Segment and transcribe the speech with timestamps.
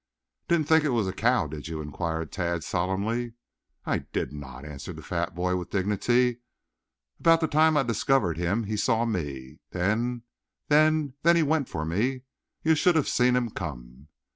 [0.47, 3.33] "Didn't think it was a cow, did you?" inquired Tad solemnly.
[3.85, 6.39] "I did not," answered the fat boy with dignity.
[7.19, 9.59] "About the time I discovered him he saw me.
[9.69, 10.23] Then
[10.69, 12.23] then then he went for me.
[12.63, 14.07] You should have seen him come!"